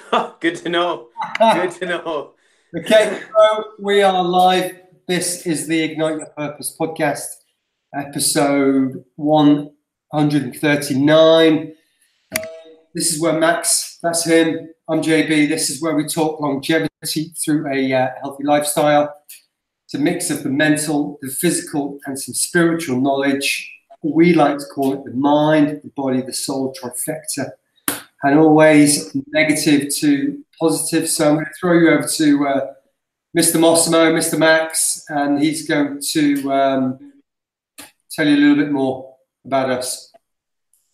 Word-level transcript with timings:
Good 0.40 0.56
to 0.56 0.68
know. 0.68 1.06
Good 1.38 1.70
to 1.72 1.86
know. 1.86 2.34
okay, 2.78 3.22
so 3.32 3.64
we 3.78 4.02
are 4.02 4.22
live. 4.24 4.76
This 5.06 5.46
is 5.46 5.66
the 5.66 5.82
Ignite 5.82 6.18
Your 6.18 6.28
Purpose 6.36 6.76
podcast, 6.78 7.26
episode 7.94 9.02
139. 9.16 11.74
This 12.94 13.12
is 13.12 13.20
where 13.20 13.38
Max, 13.38 13.98
that's 14.02 14.24
him. 14.24 14.70
I'm 14.88 15.02
JB. 15.02 15.48
This 15.48 15.68
is 15.70 15.82
where 15.82 15.94
we 15.94 16.06
talk 16.06 16.40
longevity 16.40 17.34
through 17.44 17.70
a 17.72 17.92
uh, 17.92 18.08
healthy 18.22 18.44
lifestyle. 18.44 19.14
It's 19.84 19.94
a 19.94 19.98
mix 19.98 20.30
of 20.30 20.42
the 20.42 20.50
mental, 20.50 21.18
the 21.22 21.30
physical, 21.30 21.98
and 22.06 22.18
some 22.18 22.34
spiritual 22.34 23.00
knowledge. 23.00 23.72
We 24.02 24.34
like 24.34 24.58
to 24.58 24.66
call 24.66 24.94
it 24.94 25.04
the 25.04 25.12
mind, 25.12 25.80
the 25.82 25.90
body, 25.96 26.22
the 26.22 26.32
soul 26.32 26.74
trifecta 26.74 27.50
and 28.22 28.38
always 28.38 29.14
negative 29.28 29.94
to 29.96 30.44
positive. 30.60 31.08
So 31.08 31.28
I'm 31.28 31.34
going 31.34 31.46
to 31.46 31.52
throw 31.60 31.74
you 31.74 31.90
over 31.90 32.06
to 32.06 32.48
uh, 32.48 32.66
Mr. 33.36 33.56
Mossimo, 33.60 34.12
Mr. 34.12 34.38
Max, 34.38 35.04
and 35.08 35.40
he's 35.40 35.68
going 35.68 36.00
to 36.12 36.52
um, 36.52 37.12
tell 38.10 38.26
you 38.26 38.36
a 38.36 38.40
little 38.40 38.56
bit 38.56 38.72
more 38.72 39.14
about 39.44 39.70
us. 39.70 40.12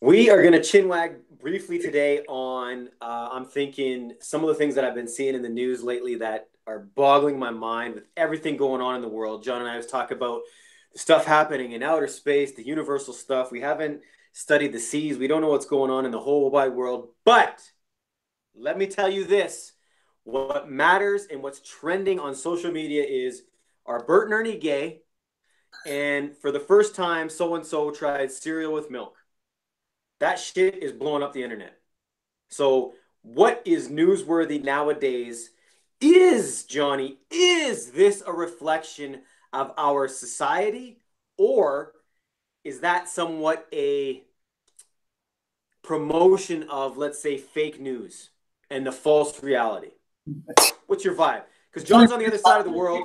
We 0.00 0.30
are 0.30 0.42
going 0.42 0.54
to 0.54 0.60
chinwag 0.60 1.16
briefly 1.40 1.78
today 1.78 2.24
on, 2.28 2.88
uh, 3.00 3.28
I'm 3.32 3.44
thinking, 3.44 4.14
some 4.20 4.42
of 4.42 4.48
the 4.48 4.54
things 4.54 4.74
that 4.74 4.84
I've 4.84 4.94
been 4.94 5.08
seeing 5.08 5.34
in 5.34 5.42
the 5.42 5.48
news 5.48 5.82
lately 5.82 6.16
that 6.16 6.48
are 6.66 6.80
boggling 6.80 7.38
my 7.38 7.50
mind 7.50 7.94
with 7.94 8.04
everything 8.16 8.56
going 8.56 8.80
on 8.80 8.96
in 8.96 9.02
the 9.02 9.08
world. 9.08 9.44
John 9.44 9.60
and 9.60 9.70
I 9.70 9.76
was 9.76 9.86
talking 9.86 10.16
about 10.16 10.42
the 10.92 10.98
stuff 10.98 11.24
happening 11.24 11.72
in 11.72 11.82
outer 11.82 12.06
space, 12.06 12.52
the 12.52 12.66
universal 12.66 13.12
stuff. 13.12 13.50
We 13.50 13.60
haven't 13.60 14.02
studied 14.32 14.72
the 14.72 14.80
seas. 14.80 15.18
We 15.18 15.28
don't 15.28 15.42
know 15.42 15.50
what's 15.50 15.66
going 15.66 15.90
on 15.90 16.04
in 16.04 16.10
the 16.10 16.20
whole 16.20 16.50
wide 16.50 16.72
world. 16.72 17.08
But 17.24 17.62
let 18.54 18.76
me 18.78 18.86
tell 18.86 19.10
you 19.10 19.24
this 19.24 19.72
what 20.24 20.70
matters 20.70 21.26
and 21.30 21.42
what's 21.42 21.60
trending 21.60 22.18
on 22.18 22.34
social 22.34 22.70
media 22.70 23.04
is 23.04 23.42
are 23.86 24.04
Bert 24.04 24.26
and 24.26 24.34
Ernie 24.34 24.58
gay? 24.58 25.02
And 25.86 26.36
for 26.36 26.52
the 26.52 26.60
first 26.60 26.94
time, 26.94 27.28
so 27.28 27.54
and 27.54 27.66
so 27.66 27.90
tried 27.90 28.30
cereal 28.30 28.72
with 28.72 28.90
milk. 28.90 29.16
That 30.20 30.38
shit 30.38 30.82
is 30.82 30.92
blowing 30.92 31.22
up 31.22 31.32
the 31.32 31.42
internet. 31.42 31.78
So, 32.50 32.94
what 33.22 33.62
is 33.64 33.88
newsworthy 33.88 34.62
nowadays 34.62 35.50
is, 36.00 36.64
Johnny, 36.64 37.18
is 37.30 37.90
this 37.92 38.22
a 38.24 38.32
reflection 38.32 39.22
of 39.52 39.72
our 39.76 40.08
society 40.08 40.98
or 41.38 41.92
is 42.64 42.80
that 42.80 43.08
somewhat 43.08 43.66
a 43.72 44.22
promotion 45.82 46.64
of, 46.64 46.96
let's 46.96 47.20
say, 47.20 47.38
fake 47.38 47.80
news 47.80 48.30
and 48.70 48.86
the 48.86 48.92
false 48.92 49.42
reality? 49.42 49.90
What's 50.86 51.04
your 51.04 51.14
vibe? 51.14 51.42
Because 51.72 51.88
John's 51.88 52.12
on 52.12 52.18
the 52.18 52.26
other 52.26 52.38
side 52.38 52.60
of 52.60 52.66
the 52.66 52.72
world. 52.72 53.02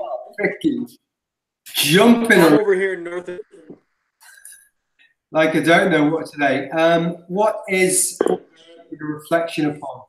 Jumping 1.74 2.40
over 2.40 2.76
here 2.76 2.94
in 2.94 3.04
North. 3.04 3.30
Like 5.32 5.56
I 5.56 5.60
don't 5.60 5.92
know 5.92 6.10
what 6.10 6.28
today. 6.28 6.70
Um, 6.70 7.24
what 7.28 7.62
is 7.68 8.18
a 8.30 9.04
reflection 9.04 9.66
upon? 9.66 10.04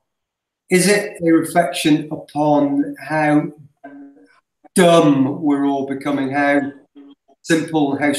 Is 0.70 0.86
it 0.86 1.20
a 1.22 1.32
reflection 1.32 2.08
upon 2.12 2.94
how 3.00 3.50
dumb 4.74 5.42
we're 5.42 5.66
all 5.66 5.86
becoming? 5.86 6.30
How 6.30 6.60
simple, 7.42 7.98
how 7.98 8.12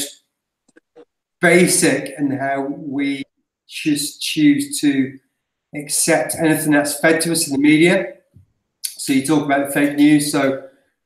basic 1.41 2.13
and 2.17 2.33
how 2.33 2.61
we 2.61 3.23
just 3.67 4.21
choose 4.21 4.79
to 4.81 5.17
accept 5.75 6.35
anything 6.35 6.73
that's 6.73 6.99
fed 6.99 7.21
to 7.21 7.31
us 7.31 7.47
in 7.47 7.53
the 7.53 7.59
media. 7.59 8.15
So 8.83 9.13
you 9.13 9.25
talk 9.25 9.45
about 9.45 9.67
the 9.67 9.71
fake 9.71 9.95
news. 9.95 10.31
So 10.31 10.63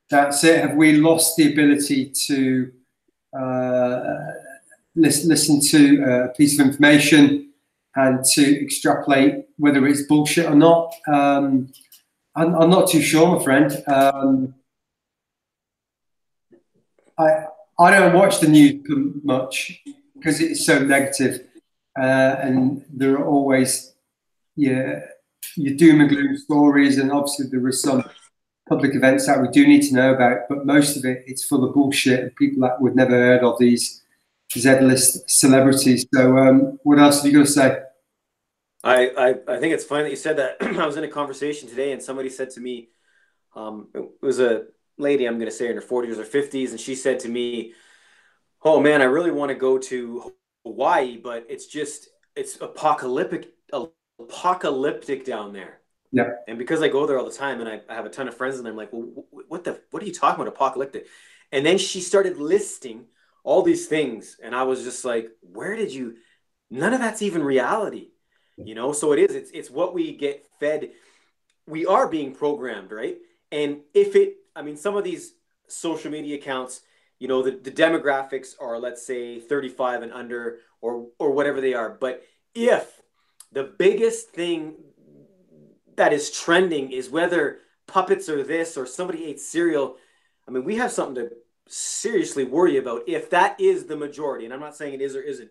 that's 0.09 0.43
it. 0.43 0.61
Have 0.61 0.75
we 0.75 0.93
lost 0.93 1.35
the 1.35 1.51
ability 1.51 2.11
to 2.27 2.71
uh, 3.37 4.31
listen, 4.95 5.29
listen 5.29 5.59
to 5.59 6.03
a 6.03 6.29
piece 6.29 6.59
of 6.59 6.65
information 6.65 7.51
and 7.95 8.23
to 8.23 8.63
extrapolate 8.63 9.45
whether 9.57 9.85
it's 9.85 10.03
bullshit 10.03 10.45
or 10.45 10.55
not? 10.55 10.93
Um, 11.07 11.71
I'm, 12.35 12.55
I'm, 12.55 12.69
not 12.69 12.89
too 12.89 13.01
sure, 13.01 13.37
my 13.37 13.43
friend. 13.43 13.83
Um, 13.85 14.55
I 17.17 17.45
I 17.79 17.91
don't 17.91 18.13
watch 18.13 18.39
the 18.39 18.47
news 18.47 18.83
much 19.23 19.83
because 20.23 20.39
it's 20.39 20.65
so 20.65 20.79
negative, 20.79 21.41
uh, 21.99 22.35
and 22.39 22.85
there 22.89 23.17
are 23.17 23.25
always 23.25 23.93
yeah 24.55 25.01
your 25.55 25.75
doom 25.75 26.01
and 26.01 26.09
gloom 26.09 26.37
stories, 26.37 26.97
and 26.97 27.11
obviously 27.11 27.47
there 27.51 27.65
are 27.65 27.71
some 27.71 28.03
public 28.69 28.95
events 28.95 29.27
that 29.27 29.41
we 29.41 29.49
do 29.49 29.67
need 29.67 29.81
to 29.81 29.93
know 29.93 30.13
about, 30.13 30.47
but 30.47 30.65
most 30.65 30.95
of 30.95 31.03
it 31.03 31.23
it's 31.27 31.43
full 31.43 31.65
of 31.65 31.73
bullshit 31.73 32.19
and 32.21 32.35
people 32.35 32.61
that 32.61 32.79
would 32.79 32.95
never 32.95 33.11
heard 33.11 33.43
of 33.43 33.59
these 33.59 34.01
Z-list 34.57 35.29
celebrities. 35.29 36.05
So, 36.13 36.37
um, 36.37 36.79
what 36.83 36.99
else 36.99 37.17
have 37.17 37.31
you 37.31 37.39
got 37.39 37.45
to 37.45 37.51
say? 37.51 37.79
I, 38.83 39.07
I, 39.07 39.29
I 39.47 39.59
think 39.59 39.73
it's 39.73 39.83
funny 39.83 40.03
that 40.03 40.09
you 40.09 40.15
said 40.15 40.37
that. 40.37 40.57
I 40.61 40.85
was 40.85 40.95
in 40.95 41.03
a 41.03 41.09
conversation 41.09 41.67
today, 41.67 41.91
and 41.91 42.01
somebody 42.01 42.29
said 42.29 42.49
to 42.51 42.61
me, 42.61 42.89
um, 43.55 43.87
it 43.93 44.03
was 44.21 44.39
a 44.39 44.63
lady, 44.97 45.25
I'm 45.25 45.35
going 45.35 45.49
to 45.49 45.55
say 45.55 45.69
in 45.69 45.75
her 45.75 45.81
40s 45.81 46.17
or 46.17 46.23
50s, 46.23 46.71
and 46.71 46.79
she 46.79 46.95
said 46.95 47.19
to 47.21 47.29
me, 47.29 47.73
oh 48.63 48.79
man, 48.79 49.01
I 49.01 49.05
really 49.05 49.31
want 49.31 49.49
to 49.49 49.55
go 49.55 49.77
to 49.77 50.33
Hawaii, 50.65 51.17
but 51.17 51.45
it's 51.49 51.67
just 51.67 52.09
it's 52.35 52.59
apocalyptic 52.61 53.53
apocalyptic 54.19 55.25
down 55.25 55.53
there. 55.53 55.79
Yeah. 56.11 56.29
And 56.47 56.57
because 56.57 56.81
I 56.81 56.87
go 56.87 57.07
there 57.07 57.17
all 57.17 57.25
the 57.25 57.31
time 57.31 57.59
and 57.59 57.67
I, 57.67 57.81
I 57.89 57.95
have 57.95 58.05
a 58.05 58.09
ton 58.09 58.27
of 58.27 58.37
friends 58.37 58.59
and 58.59 58.67
I'm 58.67 58.75
like, 58.75 58.93
well, 58.93 59.25
what 59.47 59.63
the 59.63 59.81
what 59.91 60.03
are 60.03 60.05
you 60.05 60.13
talking 60.13 60.41
about 60.41 60.53
apocalyptic? 60.53 61.07
And 61.51 61.65
then 61.65 61.77
she 61.77 62.01
started 62.01 62.37
listing 62.37 63.05
all 63.43 63.61
these 63.61 63.87
things 63.87 64.37
and 64.41 64.55
I 64.55 64.63
was 64.63 64.83
just 64.83 65.03
like, 65.03 65.29
where 65.41 65.75
did 65.75 65.91
you 65.91 66.15
none 66.69 66.93
of 66.93 66.99
that's 66.99 67.21
even 67.21 67.43
reality. 67.43 68.09
You 68.57 68.75
know, 68.75 68.91
so 68.93 69.13
it 69.13 69.19
is 69.19 69.35
it's 69.35 69.51
it's 69.51 69.69
what 69.71 69.93
we 69.93 70.15
get 70.15 70.45
fed. 70.59 70.91
We 71.65 71.85
are 71.85 72.07
being 72.07 72.35
programmed, 72.35 72.91
right? 72.91 73.17
And 73.51 73.79
if 73.93 74.15
it 74.15 74.35
I 74.55 74.61
mean 74.61 74.77
some 74.77 74.95
of 74.95 75.03
these 75.03 75.33
social 75.67 76.11
media 76.11 76.35
accounts 76.35 76.81
you 77.23 77.29
know 77.29 77.41
the, 77.41 77.51
the 77.51 77.71
demographics 77.71 78.49
are 78.59 78.77
let's 78.77 79.07
say 79.07 79.39
35 79.39 80.01
and 80.01 80.11
under 80.11 80.57
or 80.81 81.07
or 81.17 81.31
whatever 81.31 81.61
they 81.61 81.73
are. 81.73 81.89
But 81.89 82.21
if 82.53 83.01
the 83.53 83.63
biggest 83.63 84.31
thing 84.31 84.73
that 85.95 86.11
is 86.11 86.29
trending 86.29 86.91
is 86.91 87.09
whether 87.09 87.59
puppets 87.87 88.27
are 88.27 88.43
this 88.43 88.75
or 88.75 88.85
somebody 88.85 89.23
ate 89.23 89.39
cereal 89.39 89.95
i 90.47 90.51
mean 90.51 90.65
we 90.65 90.75
have 90.75 90.91
something 90.91 91.15
to 91.15 91.29
seriously 91.67 92.43
worry 92.43 92.77
about 92.77 93.07
if 93.07 93.29
that 93.29 93.57
is 93.57 93.85
the 93.85 93.95
majority. 93.95 94.43
And 94.43 94.53
i'm 94.53 94.59
not 94.59 94.75
saying 94.75 94.93
it 94.93 95.01
is 95.01 95.15
or 95.15 95.21
isn't. 95.21 95.49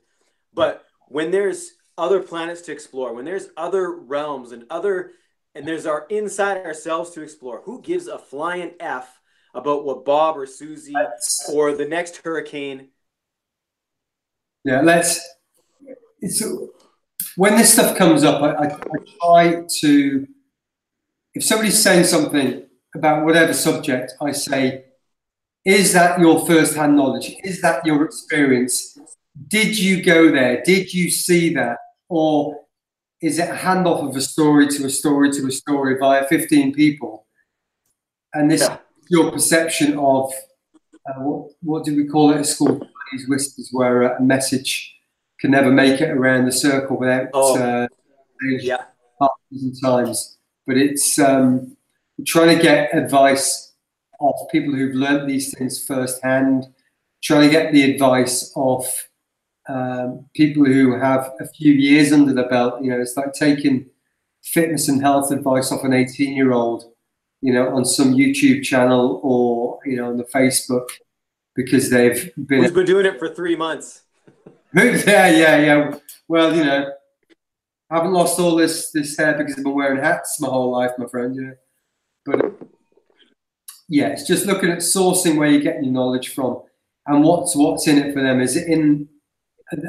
But 0.53 0.85
when 1.09 1.31
there's 1.31 1.73
other 1.97 2.23
planets 2.23 2.61
to 2.63 2.73
explore 2.73 3.15
when 3.15 3.25
there's 3.25 3.49
other 3.57 3.93
realms 3.93 4.53
and 4.53 4.65
other 4.69 5.13
and 5.55 5.67
there's 5.67 5.87
our 5.87 6.07
inside 6.11 6.67
ourselves 6.67 7.13
to 7.13 7.23
explore 7.23 7.63
who 7.65 7.81
gives 7.81 8.09
a 8.09 8.19
flying 8.19 8.73
f 8.79 9.22
about 9.55 9.85
what 9.85 10.05
Bob 10.05 10.37
or 10.37 10.47
Susie 10.47 10.95
or 11.51 11.75
the 11.75 11.85
next 11.85 12.19
hurricane. 12.19 12.89
Yeah, 14.65 14.81
let's. 14.81 15.21
It's 16.21 16.43
when 17.37 17.57
this 17.57 17.73
stuff 17.73 17.97
comes 17.97 18.25
up, 18.25 18.43
I, 18.43 18.53
I, 18.53 18.67
I 18.67 18.79
try 19.21 19.65
to. 19.81 20.27
If 21.35 21.45
somebody's 21.45 21.83
saying 21.83 22.05
something 22.05 22.67
about 22.95 23.25
whatever 23.25 23.53
subject, 23.53 24.13
I 24.21 24.33
say, 24.33 24.85
"Is 25.65 25.93
that 25.95 26.21
your 26.21 26.47
first-hand 26.47 26.97
knowledge? 26.97 27.35
Is 27.43 27.61
that 27.63 27.85
your 27.85 28.05
experience? 28.05 28.99
Did 29.49 29.79
you 29.79 30.03
go 30.03 30.31
there? 30.31 30.63
Did 30.63 30.93
you 30.93 31.11
see 31.11 31.55
that, 31.55 31.79
or 32.09 32.61
is 33.21 33.39
it 33.39 33.49
a 33.49 33.55
handoff 33.55 34.09
of 34.09 34.15
a 34.15 34.21
story 34.21 34.69
to 34.69 34.87
a 34.87 34.91
story 34.91 35.33
to 35.33 35.47
a 35.47 35.51
story 35.51 35.99
via 35.99 36.25
15 36.29 36.73
people?" 36.73 37.27
And 38.33 38.51
this 38.51 38.63
yeah 38.63 38.79
your 39.13 39.31
perception 39.31 39.99
of 39.99 40.33
uh, 41.07 41.21
what, 41.21 41.51
what 41.61 41.85
do 41.85 41.95
we 41.95 42.07
call 42.07 42.33
it 42.33 42.39
at 42.39 42.47
school? 42.47 42.81
These 43.13 43.29
whispers, 43.29 43.69
where 43.71 44.03
a 44.03 44.23
message 44.23 44.97
can 45.39 45.51
never 45.51 45.71
make 45.71 46.01
it 46.01 46.09
around 46.09 46.47
the 46.47 46.53
circle 46.53 46.97
without 46.99 47.29
oh, 47.35 47.59
uh, 47.59 47.87
yeah. 48.41 48.85
times. 49.85 50.39
But 50.67 50.79
it's 50.79 51.19
um, 51.19 51.77
trying 52.27 52.57
to 52.57 52.63
get 52.63 52.97
advice 52.97 53.75
of 54.19 54.35
people 54.51 54.75
who've 54.75 54.95
learned 54.95 55.29
these 55.29 55.53
things 55.53 55.85
firsthand, 55.85 56.65
trying 57.23 57.43
to 57.43 57.51
get 57.51 57.71
the 57.71 57.93
advice 57.93 58.51
of 58.57 58.87
um, 59.69 60.25
people 60.35 60.65
who 60.65 60.99
have 60.99 61.33
a 61.39 61.47
few 61.49 61.75
years 61.75 62.13
under 62.13 62.33
the 62.33 62.45
belt. 62.45 62.83
You 62.83 62.91
know, 62.91 63.01
it's 63.01 63.17
like 63.19 63.35
taking 63.35 63.91
fitness 64.43 64.89
and 64.89 65.03
health 65.03 65.31
advice 65.31 65.71
off 65.71 65.85
an 65.85 65.93
18 65.93 66.35
year 66.35 66.53
old 66.53 66.92
you 67.43 67.53
know, 67.53 67.75
on 67.75 67.85
some 67.85 68.15
YouTube 68.15 68.63
channel 68.63 69.21
or 69.23 69.79
you 69.85 69.97
know 69.97 70.09
on 70.09 70.17
the 70.17 70.25
Facebook 70.25 70.89
because 71.55 71.91
they've 71.91 72.31
been. 72.47 72.63
Who's 72.63 72.71
been 72.71 72.87
doing 72.87 73.05
it 73.05 73.19
for 73.19 73.29
three 73.29 73.57
months? 73.57 74.03
yeah, 74.75 75.29
yeah, 75.29 75.59
yeah. 75.59 75.99
Well, 76.29 76.57
you 76.57 76.65
know, 76.65 76.93
I 77.91 77.97
haven't 77.97 78.13
lost 78.13 78.39
all 78.39 78.57
this 78.57 78.91
this 78.93 79.19
hair 79.19 79.37
because 79.37 79.59
I've 79.59 79.65
been 79.65 79.75
wearing 79.75 80.03
hats 80.03 80.41
my 80.41 80.49
whole 80.49 80.71
life, 80.71 80.93
my 80.97 81.07
friend. 81.07 81.35
You 81.35 81.43
know, 81.43 81.55
but 82.25 82.69
yeah, 83.89 84.09
it's 84.09 84.27
just 84.27 84.47
looking 84.47 84.71
at 84.71 84.79
sourcing 84.79 85.37
where 85.37 85.49
you're 85.49 85.61
getting 85.61 85.85
your 85.85 85.93
knowledge 85.93 86.33
from 86.33 86.63
and 87.07 87.25
what's 87.25 87.57
what's 87.57 87.89
in 87.89 87.99
it 87.99 88.15
for 88.15 88.23
them. 88.23 88.41
Is 88.41 88.57
it 88.57 88.69
in? 88.69 89.09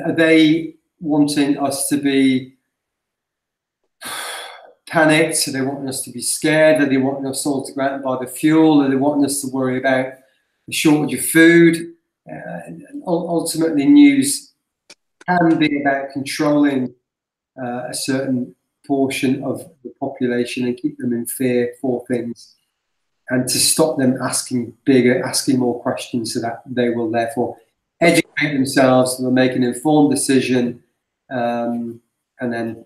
Are 0.05 0.15
they 0.15 0.75
wanting 0.99 1.57
us 1.57 1.87
to 1.89 1.97
be 1.97 2.52
panicked? 4.93 5.51
They 5.51 5.61
wanting 5.61 5.89
us 5.89 6.03
to 6.03 6.11
be 6.11 6.21
scared? 6.21 6.81
Are 6.81 6.85
they 6.85 6.97
wanting 6.97 7.25
us 7.25 7.45
all 7.45 7.65
to 7.65 7.73
go 7.73 7.81
out 7.81 7.93
and 7.93 8.03
buy 8.03 8.17
the 8.19 8.27
fuel? 8.27 8.83
Are 8.83 8.89
they 8.89 8.95
wanting 8.95 9.25
us 9.25 9.41
to 9.41 9.47
worry 9.47 9.79
about 9.79 10.13
the 10.67 10.73
shortage 10.73 11.19
of 11.19 11.25
food? 11.25 11.93
Uh, 12.29 12.59
and 12.67 13.03
ultimately, 13.05 13.85
news 13.85 14.53
can 15.27 15.57
be 15.57 15.81
about 15.81 16.11
controlling 16.11 16.93
uh, 17.61 17.87
a 17.89 17.93
certain 17.93 18.55
portion 18.85 19.43
of 19.43 19.67
the 19.83 19.91
population 19.99 20.67
and 20.67 20.77
keep 20.77 20.97
them 20.97 21.13
in 21.13 21.25
fear 21.25 21.73
for 21.81 22.05
things 22.07 22.55
and 23.29 23.47
to 23.47 23.57
stop 23.57 23.97
them 23.97 24.17
asking 24.21 24.73
bigger, 24.85 25.23
asking 25.23 25.57
more 25.59 25.81
questions 25.81 26.33
so 26.33 26.41
that 26.41 26.61
they 26.65 26.89
will 26.89 27.09
therefore 27.09 27.57
educate 28.01 28.53
themselves, 28.53 29.17
they'll 29.17 29.31
make 29.31 29.53
an 29.53 29.63
informed 29.63 30.11
decision, 30.11 30.83
um, 31.29 32.01
and 32.39 32.51
then 32.51 32.85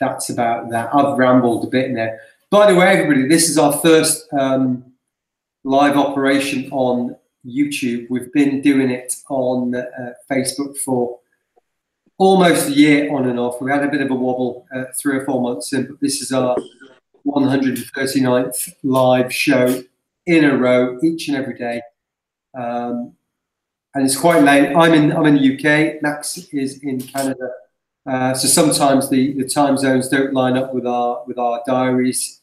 that's 0.00 0.30
about 0.30 0.70
that. 0.70 0.94
I've 0.94 1.18
rambled 1.18 1.64
a 1.64 1.70
bit 1.70 1.94
there. 1.94 2.20
By 2.50 2.70
the 2.70 2.78
way, 2.78 2.86
everybody, 2.88 3.28
this 3.28 3.48
is 3.48 3.58
our 3.58 3.72
first 3.72 4.26
um, 4.32 4.92
live 5.64 5.96
operation 5.96 6.70
on 6.70 7.16
YouTube. 7.46 8.06
We've 8.08 8.32
been 8.32 8.60
doing 8.60 8.90
it 8.90 9.14
on 9.28 9.74
uh, 9.74 10.12
Facebook 10.30 10.78
for 10.78 11.18
almost 12.16 12.68
a 12.68 12.72
year 12.72 13.14
on 13.14 13.28
and 13.28 13.38
off. 13.38 13.60
We 13.60 13.70
had 13.70 13.84
a 13.84 13.90
bit 13.90 14.00
of 14.00 14.10
a 14.10 14.14
wobble 14.14 14.66
uh, 14.74 14.84
three 14.98 15.18
or 15.18 15.24
four 15.24 15.40
months 15.40 15.72
in, 15.72 15.86
but 15.86 16.00
this 16.00 16.20
is 16.20 16.32
our 16.32 16.56
139th 17.26 18.74
live 18.82 19.32
show 19.32 19.82
in 20.26 20.44
a 20.44 20.56
row, 20.56 20.98
each 21.02 21.28
and 21.28 21.36
every 21.36 21.56
day. 21.56 21.80
Um, 22.58 23.14
and 23.94 24.04
it's 24.04 24.16
quite 24.16 24.42
late. 24.42 24.74
I'm 24.74 24.94
in 24.94 25.12
I'm 25.12 25.26
in 25.26 25.36
the 25.36 25.54
UK. 25.54 26.02
Max 26.02 26.38
is 26.52 26.82
in 26.82 27.00
Canada. 27.00 27.50
Uh, 28.08 28.32
so 28.32 28.48
sometimes 28.48 29.10
the, 29.10 29.34
the 29.34 29.46
time 29.46 29.76
zones 29.76 30.08
don't 30.08 30.32
line 30.32 30.56
up 30.56 30.72
with 30.72 30.86
our 30.86 31.22
with 31.26 31.36
our 31.36 31.62
diaries, 31.66 32.40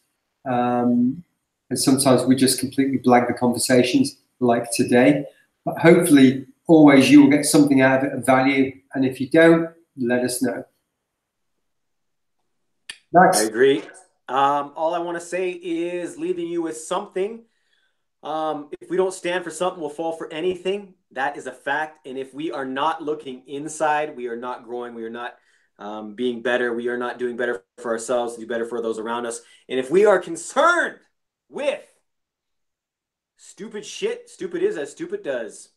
um, 0.48 1.24
and 1.72 1.80
sometimes 1.80 2.24
we 2.24 2.36
just 2.36 2.60
completely 2.60 3.00
blag 3.00 3.28
the 3.28 3.34
conversations 3.34 4.18
like 4.40 4.70
today. 4.72 5.26
But 5.64 5.80
hopefully, 5.80 6.46
always 6.68 7.10
you 7.10 7.24
will 7.24 7.32
get 7.32 7.46
something 7.46 7.82
out 7.82 8.06
of 8.06 8.12
it 8.12 8.14
of 8.14 8.26
value, 8.26 8.80
and 8.94 9.04
if 9.04 9.20
you 9.20 9.28
don't, 9.28 9.72
let 9.98 10.24
us 10.24 10.44
know. 10.44 10.64
Max. 13.12 13.42
I 13.42 13.46
agree. 13.46 13.82
Um, 14.28 14.74
all 14.76 14.94
I 14.94 15.00
want 15.00 15.18
to 15.20 15.26
say 15.26 15.50
is 15.50 16.16
leaving 16.18 16.48
you 16.48 16.62
with 16.62 16.78
something. 16.78 17.44
Um, 18.22 18.70
if 18.82 18.90
we 18.90 18.98
don't 18.98 19.14
stand 19.14 19.44
for 19.44 19.52
something, 19.52 19.80
we'll 19.82 19.90
fall 19.90 20.12
for 20.12 20.32
anything. 20.32 20.94
That 21.12 21.38
is 21.38 21.48
a 21.48 21.52
fact. 21.52 22.06
And 22.06 22.20
if 22.20 22.36
we 22.36 22.52
are 22.52 22.66
not 22.66 23.02
looking 23.02 23.44
inside, 23.48 24.16
we 24.16 24.28
are 24.28 24.36
not 24.36 24.64
growing. 24.64 24.94
We 24.94 25.04
are 25.06 25.10
not 25.10 25.36
um, 25.78 26.16
being 26.16 26.42
better. 26.42 26.74
We 26.74 26.88
are 26.88 26.98
not 26.98 27.20
doing 27.20 27.38
better 27.38 27.64
for 27.78 27.92
ourselves 27.92 28.36
to 28.36 28.42
do 28.42 28.48
better 28.48 28.66
for 28.66 28.82
those 28.82 29.00
around 29.00 29.26
us. 29.26 29.42
And 29.70 29.80
if 29.80 29.92
we 29.92 30.06
are 30.06 30.20
concerned 30.20 30.98
with 31.50 31.84
stupid 33.38 33.86
shit, 33.86 34.30
stupid 34.30 34.64
is 34.64 34.78
as 34.78 34.92
stupid 34.92 35.24
does. 35.24 35.70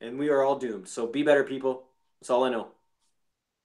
And 0.00 0.18
we 0.18 0.30
are 0.30 0.42
all 0.42 0.58
doomed. 0.58 0.88
So 0.88 1.06
be 1.06 1.22
better, 1.22 1.44
people. 1.44 1.84
That's 2.20 2.30
all 2.30 2.44
I 2.44 2.50
know. 2.50 2.68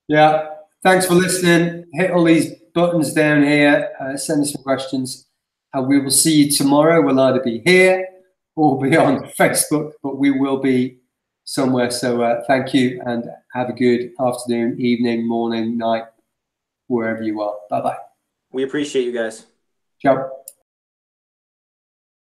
Yeah. 0.07 0.49
Thanks 0.83 1.05
for 1.05 1.15
listening. 1.15 1.85
Hit 1.93 2.11
all 2.11 2.25
these 2.25 2.53
buttons 2.73 3.13
down 3.13 3.43
here. 3.43 3.91
Uh, 3.99 4.17
send 4.17 4.41
us 4.41 4.51
some 4.51 4.63
questions. 4.63 5.27
And 5.73 5.87
we 5.87 5.99
will 5.99 6.11
see 6.11 6.43
you 6.43 6.51
tomorrow. 6.51 7.01
We'll 7.01 7.19
either 7.19 7.41
be 7.41 7.61
here 7.65 8.07
or 8.55 8.79
be 8.81 8.95
on 8.95 9.19
Facebook, 9.39 9.93
but 10.03 10.17
we 10.17 10.31
will 10.31 10.57
be 10.57 10.99
somewhere. 11.45 11.89
So 11.91 12.21
uh, 12.21 12.43
thank 12.45 12.73
you 12.73 13.01
and 13.05 13.25
have 13.53 13.69
a 13.69 13.73
good 13.73 14.11
afternoon, 14.19 14.79
evening, 14.79 15.27
morning, 15.27 15.77
night, 15.77 16.03
wherever 16.87 17.23
you 17.23 17.41
are. 17.41 17.55
Bye 17.69 17.81
bye. 17.81 17.97
We 18.51 18.63
appreciate 18.63 19.05
you 19.05 19.13
guys. 19.13 19.45
Ciao. 20.01 20.29